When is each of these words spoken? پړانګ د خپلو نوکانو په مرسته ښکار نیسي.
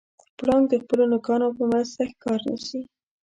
پړانګ 0.37 0.65
د 0.69 0.73
خپلو 0.83 1.03
نوکانو 1.11 1.47
په 1.57 1.63
مرسته 1.71 2.01
ښکار 2.11 2.39
نیسي. 2.47 2.81